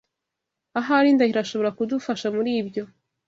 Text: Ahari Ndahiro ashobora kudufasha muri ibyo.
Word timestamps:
Ahari 0.79 1.09
Ndahiro 1.15 1.39
ashobora 1.41 1.75
kudufasha 1.77 2.27
muri 2.35 2.51
ibyo. 2.61 2.83